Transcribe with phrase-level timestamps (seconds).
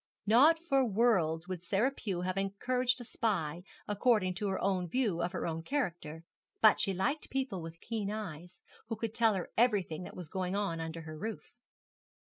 [0.25, 5.21] Not for worlds would Sarah Pew have encouraged a spy, according to her own view
[5.21, 6.23] of her own character;
[6.59, 10.55] but she liked people with keen eyes, who could tell her everything that was going
[10.55, 11.51] on under her roof.